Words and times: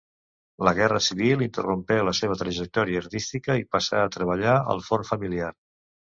La 0.67 0.71
guerra 0.77 0.99
civil 1.07 1.41
interrompé 1.47 1.97
la 2.07 2.13
seva 2.19 2.37
trajectòria 2.39 3.01
artística 3.01 3.57
i 3.59 3.65
passà 3.75 4.01
a 4.05 4.09
treballar 4.15 4.55
al 4.73 4.81
forn 4.87 5.07
familiar. 5.11 5.51